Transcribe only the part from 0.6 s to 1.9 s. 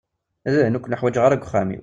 ur ken-uḥwaǧeɣ ara deg uxxam-iw.